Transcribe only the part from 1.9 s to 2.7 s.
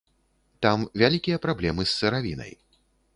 сыравінай.